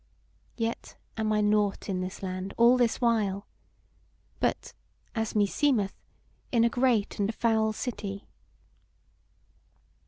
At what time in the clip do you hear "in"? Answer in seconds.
1.87-2.01, 6.51-6.63